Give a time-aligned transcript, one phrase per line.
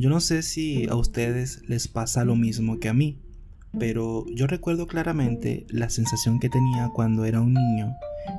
[0.00, 3.20] Yo no sé si a ustedes les pasa lo mismo que a mí,
[3.78, 7.92] pero yo recuerdo claramente la sensación que tenía cuando era un niño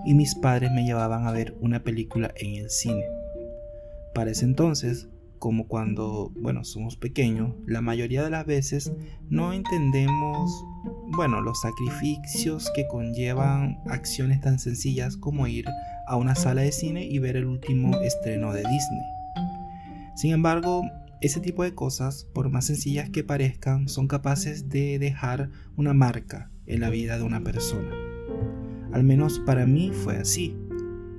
[0.04, 3.04] y mis padres me llevaban a ver una película en el cine.
[4.16, 5.08] Para ese entonces,
[5.38, 8.92] como cuando, bueno, somos pequeños, la mayoría de las veces
[9.30, 10.66] no entendemos,
[11.16, 15.66] bueno, los sacrificios que conllevan acciones tan sencillas como ir
[16.08, 19.02] a una sala de cine y ver el último estreno de Disney.
[20.16, 20.82] Sin embargo,
[21.22, 26.50] ese tipo de cosas, por más sencillas que parezcan, son capaces de dejar una marca
[26.66, 27.92] en la vida de una persona.
[28.92, 30.56] Al menos para mí fue así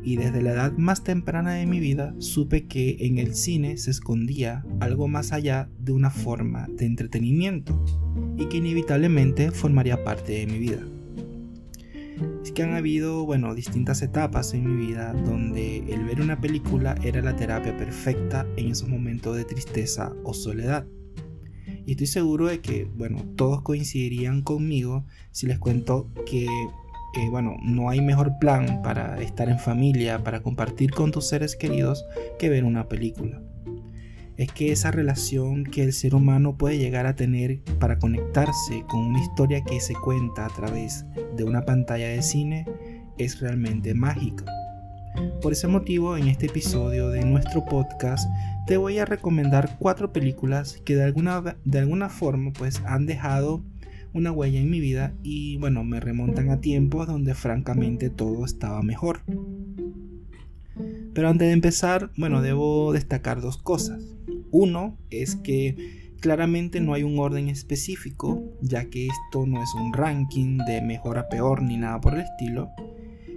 [0.05, 3.93] y desde la edad más temprana de mi vida supe que en el cine se
[3.93, 7.85] escondía algo más allá de una forma de entretenimiento
[8.37, 10.81] y que inevitablemente formaría parte de mi vida.
[12.43, 16.95] Es que han habido, bueno, distintas etapas en mi vida donde el ver una película
[17.03, 20.87] era la terapia perfecta en esos momentos de tristeza o soledad.
[21.87, 26.47] Y estoy seguro de que, bueno, todos coincidirían conmigo si les cuento que
[27.31, 32.05] bueno, no hay mejor plan para estar en familia, para compartir con tus seres queridos
[32.39, 33.43] que ver una película.
[34.37, 39.01] Es que esa relación que el ser humano puede llegar a tener para conectarse con
[39.01, 41.05] una historia que se cuenta a través
[41.37, 42.67] de una pantalla de cine
[43.19, 44.45] es realmente mágica.
[45.43, 48.27] Por ese motivo, en este episodio de nuestro podcast
[48.67, 53.63] te voy a recomendar cuatro películas que de alguna, de alguna forma pues han dejado
[54.15, 58.83] una huella en mi vida y bueno, me remontan a tiempos donde francamente todo estaba
[58.83, 59.21] mejor.
[61.15, 64.17] Pero antes de empezar, bueno, debo destacar dos cosas.
[64.53, 65.75] Uno es que
[66.21, 71.19] claramente no hay un orden específico, ya que esto no es un ranking de mejor
[71.19, 72.71] a peor ni nada por el estilo.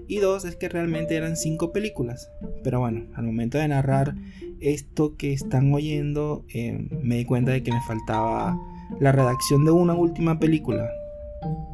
[0.07, 2.29] Y dos es que realmente eran cinco películas.
[2.63, 4.13] Pero bueno, al momento de narrar
[4.59, 8.55] esto que están oyendo, eh, me di cuenta de que me faltaba
[8.99, 10.87] la redacción de una última película.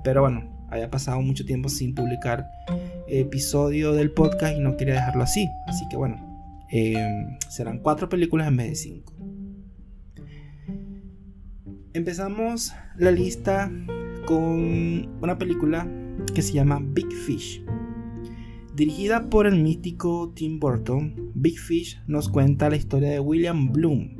[0.03, 2.47] Pero bueno, había pasado mucho tiempo sin publicar
[3.07, 5.50] episodio del podcast y no quería dejarlo así.
[5.68, 6.31] Así que bueno,
[6.71, 9.13] em, serán cuatro películas en vez de cinco.
[11.93, 13.69] Empezamos la lista
[14.25, 15.87] con una película
[16.33, 17.63] que se llama Big Fish.
[18.73, 24.15] Dirigida por el mítico Tim Burton, Big Fish nos cuenta la historia de William Bloom,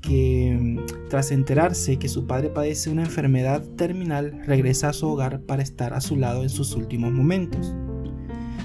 [0.00, 5.40] que mm, tras enterarse que su padre padece una enfermedad terminal, regresa a su hogar
[5.40, 7.74] para estar a su lado en sus últimos momentos.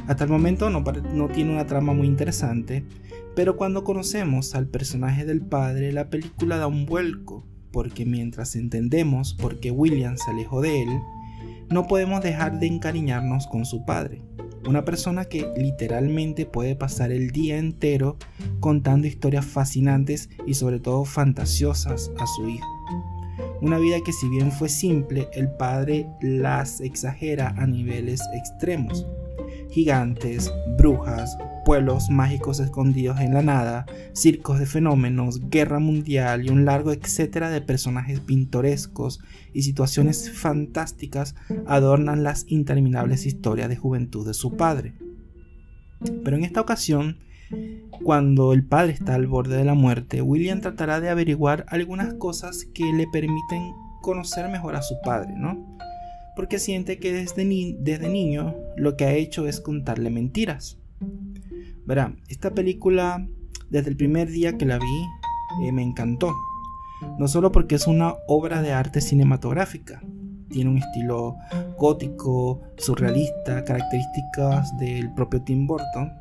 [0.08, 2.84] Hasta el momento no, no tiene una trama muy interesante,
[3.36, 9.34] pero cuando conocemos al personaje del padre, la película da un vuelco, porque mientras entendemos
[9.34, 11.00] por qué William se alejó de él,
[11.70, 14.22] no podemos dejar de encariñarnos con su padre.
[14.68, 18.18] Una persona que literalmente puede pasar el día entero
[18.60, 22.68] contando historias fascinantes y sobre todo fantasiosas a su hijo.
[23.62, 29.06] Una vida que si bien fue simple, el padre las exagera a niveles extremos.
[29.70, 36.66] Gigantes, brujas, pueblos mágicos escondidos en la nada, circos de fenómenos, guerra mundial y un
[36.66, 39.22] largo etcétera de personajes pintorescos
[39.54, 41.36] y situaciones fantásticas
[41.66, 44.94] adornan las interminables historias de juventud de su padre.
[46.24, 47.20] Pero en esta ocasión,
[48.04, 52.66] cuando el padre está al borde de la muerte, William tratará de averiguar algunas cosas
[52.74, 55.73] que le permiten conocer mejor a su padre, ¿no?
[56.36, 57.46] Porque siente que desde,
[57.80, 60.78] desde niño lo que ha hecho es contarle mentiras.
[61.86, 63.28] Verá, esta película,
[63.70, 66.34] desde el primer día que la vi, eh, me encantó.
[67.20, 70.02] No solo porque es una obra de arte cinematográfica,
[70.50, 71.36] tiene un estilo
[71.78, 76.14] gótico, surrealista, características del propio Tim Burton,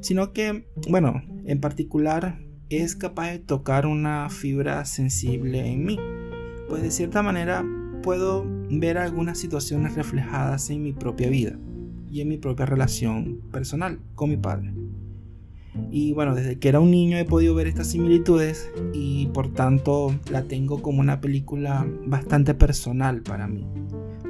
[0.00, 5.98] sino que, bueno, en particular es capaz de tocar una fibra sensible en mí,
[6.68, 7.64] pues de cierta manera
[8.02, 11.58] puedo ver algunas situaciones reflejadas en mi propia vida
[12.10, 14.72] y en mi propia relación personal con mi padre.
[15.90, 20.14] Y bueno, desde que era un niño he podido ver estas similitudes y por tanto
[20.30, 23.66] la tengo como una película bastante personal para mí.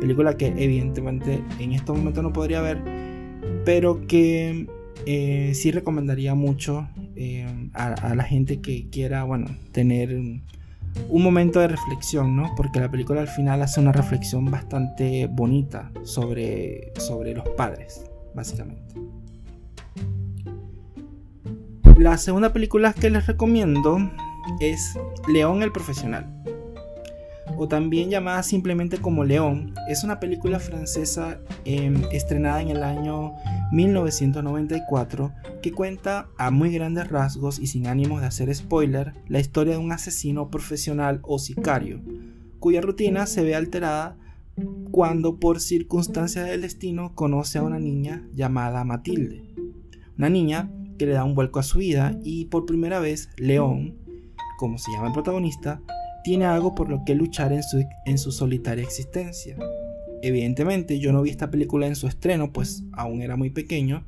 [0.01, 2.79] Película que evidentemente en estos momentos no podría ver,
[3.65, 4.69] pero que
[5.07, 10.17] eh, sí recomendaría mucho eh, a, la gente que quiera, bueno, tener
[11.09, 12.55] un momento de reflexión, ¿no?
[12.57, 18.05] Porque la película al final hace una reflexión bastante bonita sobre, sobre los padres,
[18.35, 18.95] básicamente.
[21.97, 23.99] La segunda película que les recomiendo
[24.61, 24.97] es
[25.27, 26.27] León el Profesional,
[27.57, 29.75] o también llamada simplemente como León.
[29.89, 33.35] Es una película francesa em, estrenada en el año
[33.73, 35.33] 1994,
[35.71, 39.93] cuenta a muy grandes rasgos y sin ánimos de hacer spoiler la historia de un
[39.93, 42.01] asesino profesional o sicario,
[42.61, 44.17] cuya rutina se ve alterada
[44.91, 49.43] cuando por circunstancias del destino conoce a una niña llamada Matilde.
[50.17, 53.99] Una niña que le da un vuelco a su vida y por primera vez León,
[54.59, 55.81] como se llama el protagonista,
[56.25, 59.57] tiene algo por lo que luchar en su, en su solitaria existencia.
[60.21, 64.05] Evidentemente yo no vi esta película en su estreno, pues aún era muy pequeño.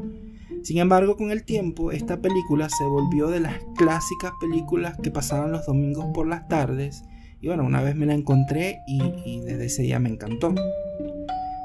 [0.63, 5.53] Sin embargo, con el tiempo, esta película se volvió de las clásicas películas que pasaban
[5.53, 7.05] los domingos por las tardes.
[7.41, 10.55] Y bueno, una vez me la encontré y, desde ese día me encantó.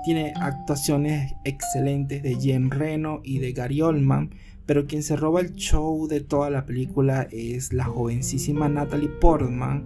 [0.06, 4.30] Tiene actuaciones excelentes de Jen Reno y de Gary Oldman,
[4.65, 9.83] pero quien se roba el show de toda la película es la jovencísima Natalie Portman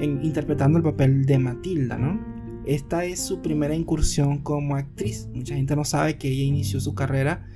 [0.00, 2.20] interpretando el papel de Matilda, ¿no?
[2.66, 5.28] Esta es su primera incursión como actriz.
[5.32, 7.46] Mucha gente no sabe que ella inició su carrera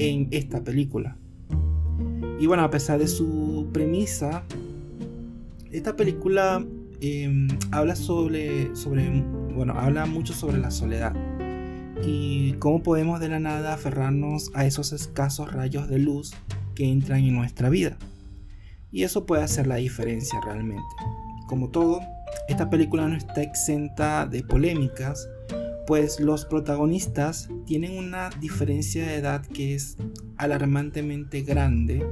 [0.00, 1.16] en esta película.
[2.38, 4.44] Y bueno, a pesar de su premisa,
[5.70, 6.64] esta película
[7.02, 9.22] em, habla sobre, sobre,
[9.54, 11.14] bueno, habla mucho sobre la soledad
[12.02, 16.32] y cómo podemos de la nada aferrarnos a esos escasos rayos de luz
[16.74, 17.98] que entran en nuestra vida.
[18.90, 20.82] Y eso puede hacer la diferencia realmente.
[21.46, 22.00] Como todo,
[22.48, 25.28] esta película no está exenta de polémicas,
[25.90, 29.96] pues los protagonistas tienen una diferencia de edad que es
[30.36, 32.06] alarmantemente grande,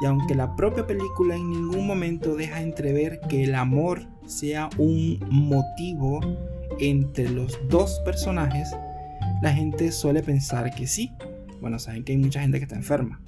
[0.00, 5.18] y aunque la propia película en ningún momento deja entrever que el amor sea un
[5.28, 6.20] motivo
[6.80, 8.70] entre los dos personajes,
[9.42, 11.12] la gente suele pensar que sí.
[11.60, 13.20] Bueno, saben que hay mucha gente que está enferma.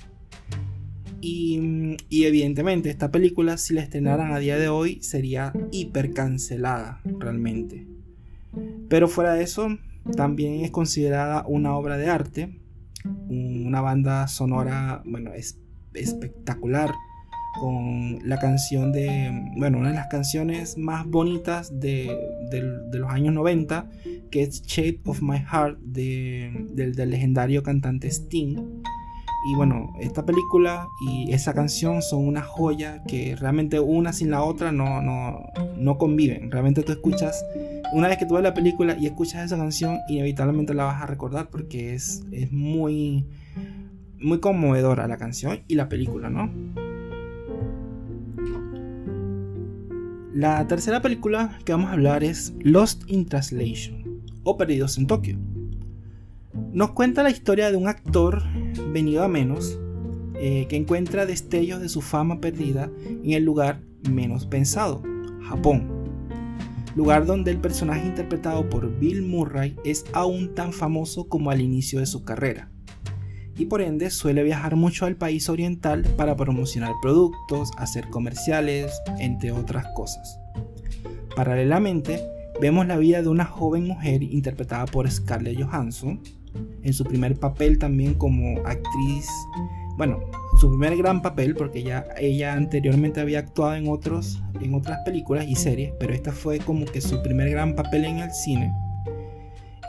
[1.21, 7.94] Y, evidentemente esta película si la estrenaran a día de hoy sería hiper cancelada realmente.
[8.95, 9.77] Pero fuera de eso,
[10.17, 12.61] también es considerada una obra de arte,
[13.29, 15.59] una banda sonora, bueno, es
[15.95, 16.93] espectacular
[17.59, 22.17] con la canción de, bueno, una de las canciones más bonitas de,
[22.93, 23.91] los años 90,
[24.31, 28.57] que es Shape of My Heart del, del, legendario cantante Sting.
[29.47, 34.45] Y bueno, esta película y esa canción son una joya que realmente una sin la
[34.45, 35.47] otra no, no,
[35.77, 36.53] no conviven.
[36.53, 37.45] Realmente tú escuchas,
[37.95, 41.07] una vez que tú ves la película y escuchas esa canción, inevitablemente la vas a
[41.07, 43.25] recordar porque es, es muy,
[44.19, 46.51] muy conmovedora la canción y la película, ¿no?
[50.33, 55.39] La tercera película que vamos a hablar es Lost in Translation o Perdidos en Tokio.
[56.73, 58.43] Nos cuenta la historia de un actor
[58.93, 59.79] venido a menos
[60.35, 63.81] eh, que encuentra destellos de su fama perdida en el lugar
[64.11, 65.01] menos pensado,
[65.49, 65.94] Japón.
[66.95, 72.01] Lugar donde el personaje interpretado por Bill Murray es aún tan famoso como al inicio
[72.01, 72.71] de su carrera
[73.57, 79.53] y por ende suele viajar mucho al país oriental para promocionar productos, hacer comerciales, entre
[79.53, 80.39] otras cosas.
[81.37, 82.21] Paralelamente,
[82.61, 86.21] vemos la vida de una joven mujer interpretada por Scarlett Johansson,
[86.83, 89.27] en su primer papel también como actriz,
[89.97, 90.21] bueno,
[90.65, 95.47] su primer gran papel porque ya ella anteriormente había actuado en otros en otras películas
[95.47, 98.73] y series, pero esta fue como que su primer gran papel en el cine.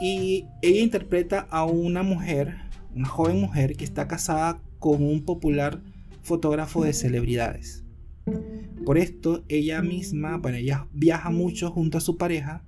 [0.02, 2.58] Y ella interpreta a una mujer
[2.94, 5.82] una joven mujer que está casada con un popular
[6.24, 7.86] fotógrafo de celebridades.
[8.86, 12.66] Por esto, ella misma, bueno, ella viaja mucho junto a su pareja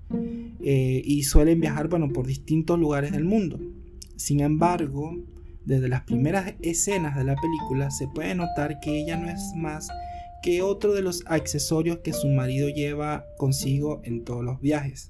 [0.62, 3.60] eh, y suelen viajar, bueno, por distintos lugares del mundo.
[4.16, 5.14] Sin embargo,
[5.68, 9.90] desde las primeras escenas de la película se puede notar que ella no es más
[10.42, 15.10] que otro de los accesorios que su marido lleva consigo en todos los viajes,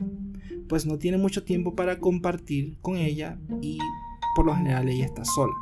[0.68, 3.78] pues no tiene mucho tiempo para compartir con ella y
[4.36, 5.54] por lo general ella está sola.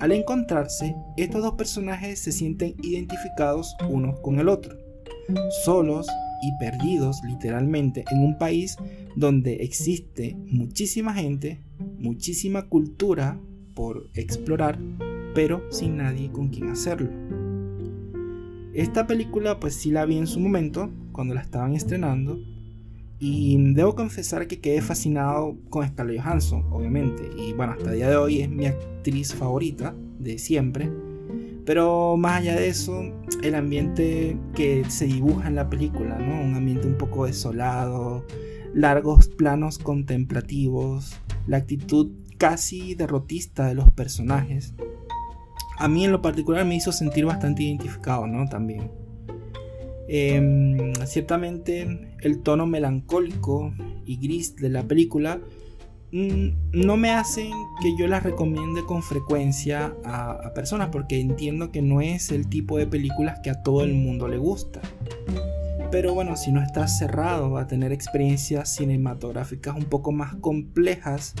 [0.00, 4.74] Al encontrarse, estos dos personajes se sienten identificados unos con el otro,
[5.64, 6.08] solos
[6.42, 8.76] y perdidos literalmente en un país
[9.14, 11.60] donde existe muchísima gente,
[11.98, 13.38] muchísima cultura
[13.76, 14.80] por explorar,
[15.34, 17.10] pero sin nadie con quien hacerlo.
[18.72, 22.40] Esta película pues sí la vi en su momento, cuando la estaban estrenando,
[23.18, 27.30] y debo confesar que quedé fascinado con Scarlett Johansson, obviamente.
[27.38, 30.90] Y bueno, hasta el día de hoy es mi actriz favorita de siempre.
[31.64, 33.02] Pero más allá de eso,
[33.42, 36.42] el ambiente que se dibuja en la película, ¿no?
[36.44, 38.24] Un ambiente un poco desolado,
[38.74, 44.74] largos planos contemplativos, la actitud casi derrotista de los personajes.
[45.78, 48.48] A mí en lo particular me hizo sentir bastante identificado, ¿no?
[48.48, 48.90] También.
[50.08, 53.74] Em, ciertamente el tono melancólico
[54.04, 55.40] y gris de la película
[56.12, 57.50] mm, no me hacen
[57.82, 62.48] que yo las recomiende con frecuencia a, a, personas porque entiendo que no es el
[62.48, 64.80] tipo de películas que a todo el mundo le gusta.
[65.90, 71.34] Pero bueno, si no estás cerrado a tener experiencias cinematográficas un poco más complejas,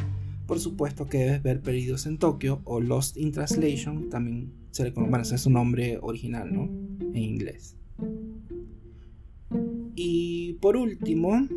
[0.46, 4.92] por supuesto que debes ver Perdidos en Tokio o Lost in Translation, también se le
[4.92, 6.64] conoce, bueno, ese es su nombre original, ¿no?
[7.00, 7.76] En inglés.
[9.94, 11.48] Y por último,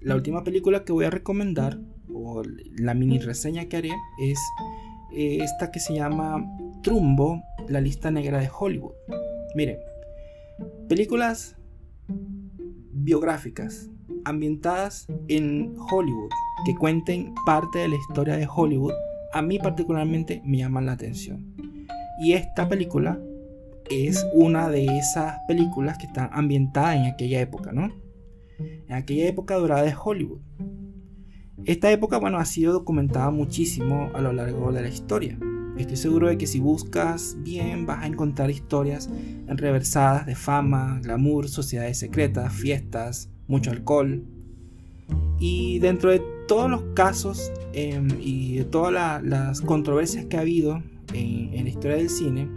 [0.00, 1.80] la última película que voy a recomendar,
[2.12, 2.42] o
[2.76, 4.38] la mini reseña que haré, es
[5.14, 6.44] eh, esta que se llama
[6.82, 8.94] Trumbo, la lista negra de Hollywood.
[9.54, 9.78] Miren,
[10.88, 11.56] películas
[12.92, 13.88] biográficas
[14.24, 16.30] ambientadas en Hollywood
[16.64, 18.92] que cuenten parte de la historia de Hollywood
[19.34, 21.54] a mí particularmente me llaman la atención.
[22.20, 23.18] Y esta película
[23.90, 27.92] es una de esas películas que están ambientadas en aquella época, ¿no?
[28.58, 30.40] En aquella época dorada de Hollywood.
[31.64, 35.36] Esta época, bueno, ha sido documentada muchísimo a lo largo de la historia.
[35.76, 39.10] Estoy seguro de que si buscas bien vas a encontrar historias
[39.48, 44.24] enreversadas de fama, glamour, sociedades secretas, fiestas, mucho alcohol.
[45.38, 50.82] Y dentro de todos los casos em, y de todas las controversias que ha habido
[51.12, 52.48] en, en la historia del cine,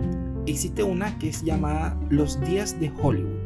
[0.45, 3.37] existe una que es llamada Los Días de Hollywood.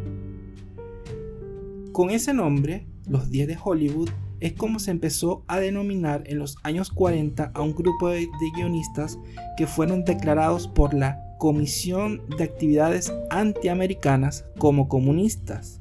[1.92, 4.10] Con ese nombre, Los Días de Hollywood,
[4.42, 9.20] es como se empezó a denominar en los años 40 a un grupo de, guionistas
[9.56, 15.81] que fueron declarados por la Comisión de Actividades Antiamericanas como comunistas,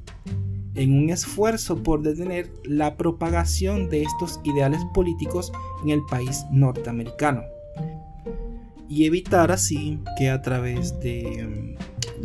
[0.75, 5.51] en un esfuerzo por detener la propagación de estos ideales políticos
[5.83, 7.43] en el país norteamericano
[8.91, 11.77] y evitar así que a través de,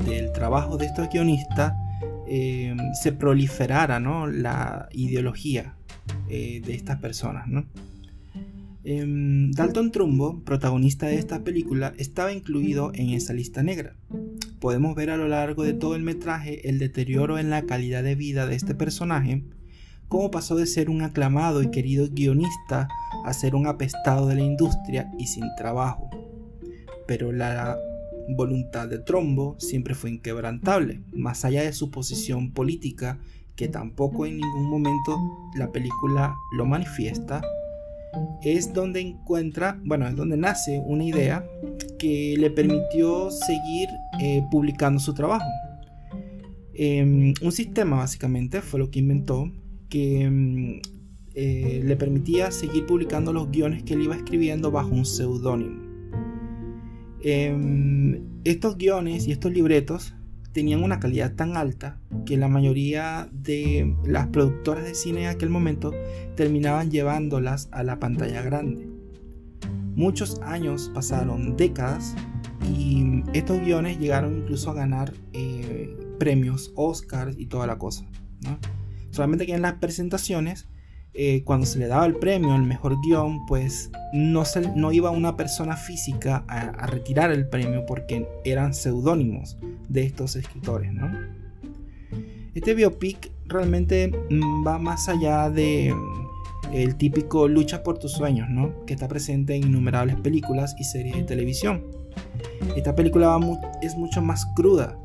[0.04, 1.72] del trabajo de estos guionistas
[2.26, 5.76] eh, se proliferara la ideología
[6.28, 7.66] eh, de estas personas, ¿no?
[8.82, 13.94] Em, Dalton Trumbo, protagonista de esta película, estaba incluido en esa lista negra.
[14.60, 18.14] Podemos ver a lo largo de todo el metraje el deterioro en la calidad de
[18.14, 19.44] vida de este personaje,
[20.08, 22.88] cómo pasó de ser un aclamado y querido guionista
[23.24, 26.10] a ser un apestado de la industria y sin trabajo.
[27.06, 27.78] Pero la
[28.28, 33.18] voluntad de Trumbo siempre fue inquebrantable, más allá de su posición política
[33.56, 35.18] que tampoco en ningún momento
[35.56, 37.42] la película lo manifiesta,
[38.42, 41.44] es donde encuentra, bueno, es donde nace una idea
[42.38, 43.88] le permitió seguir
[44.20, 45.48] eh, publicando su trabajo.
[46.74, 49.50] Em, un sistema básicamente fue lo que inventó
[49.88, 50.80] que em,
[51.34, 55.86] eh, le permitía seguir publicando los guiones que él iba escribiendo bajo un seudónimo.
[57.22, 60.14] Em, estos guiones y estos libretos
[60.52, 65.50] tenían una calidad tan alta que la mayoría de las productoras de cine en aquel
[65.50, 65.92] momento
[66.34, 68.95] terminaban llevándolas a la pantalla grande.
[69.96, 72.14] Muchos años pasaron, décadas,
[72.72, 78.04] y estos guiones llegaron incluso a ganar eh, premios, Oscars y toda la cosa.
[79.10, 80.68] Solamente que en las presentaciones
[81.18, 85.10] eh, cuando se le daba el premio al mejor guion, pues no, se, no iba
[85.10, 89.56] una persona física a, retirar el premio porque eran seudónimos
[89.88, 90.92] de estos escritores.
[92.54, 95.94] Este biopic realmente mm, va más allá de
[96.72, 98.84] el típico lucha por tus sueños, ¿no?
[98.86, 101.84] Que está presente en innumerables películas y series de televisión.
[102.76, 103.38] Esta película
[103.82, 104.98] es mucho más cruda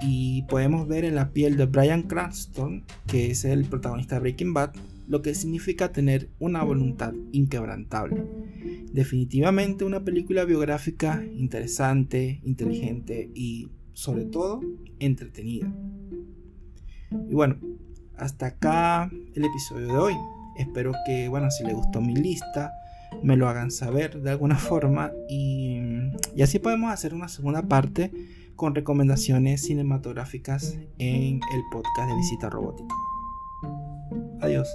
[0.00, 4.54] y podemos ver en la piel de Brian Cranston, que es el protagonista de Breaking
[4.54, 4.72] Bad,
[5.06, 8.24] lo que significa tener una voluntad inquebrantable.
[8.92, 14.60] Definitivamente una película biográfica interesante, inteligente y sobre todo
[14.98, 15.72] entretenida.
[17.28, 17.56] Y bueno,
[18.16, 20.14] hasta acá el episodio de hoy.
[20.56, 22.72] Espero que, bueno, si les gustó mi lista,
[23.22, 25.78] me lo hagan saber de alguna forma y,
[26.34, 28.10] y así podemos hacer una segunda parte
[28.56, 32.94] con recomendaciones cinematográficas en el podcast de Visita Robótica.
[34.40, 34.68] Adiós.